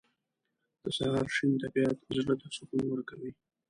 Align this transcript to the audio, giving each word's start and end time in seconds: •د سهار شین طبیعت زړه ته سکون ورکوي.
•د 0.83 0.85
سهار 0.97 1.27
شین 1.35 1.53
طبیعت 1.63 1.97
زړه 2.17 2.35
ته 2.41 2.47
سکون 2.55 2.83
ورکوي. 2.89 3.31